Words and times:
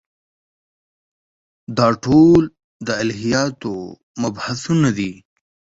دا 1.77 1.87
ټول 2.03 2.41
د 2.85 2.87
الهیاتو 3.03 3.73
مبحثونه 4.21 4.89
دي. 4.97 5.11